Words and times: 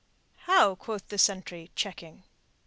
"How?" 0.47 0.73
quoth 0.73 1.09
the 1.09 1.19
sentry, 1.19 1.69
checking. 1.75 2.23